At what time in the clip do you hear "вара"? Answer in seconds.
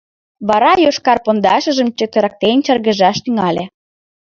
0.47-0.71